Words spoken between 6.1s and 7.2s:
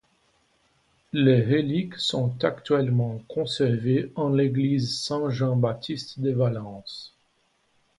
de Valence.